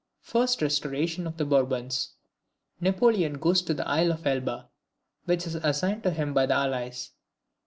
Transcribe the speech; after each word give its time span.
First 0.23 0.63
restoration 0.63 1.27
of 1.27 1.37
the 1.37 1.45
Bourbons. 1.45 2.13
Napoleon 2.79 3.33
goes 3.33 3.61
to 3.61 3.75
the 3.75 3.87
isle 3.87 4.11
of 4.11 4.25
Elba, 4.25 4.67
which 5.25 5.45
is 5.45 5.53
assigned 5.53 6.01
to 6.01 6.09
him 6.09 6.33
by 6.33 6.47
the 6.47 6.55
Allies. 6.55 7.11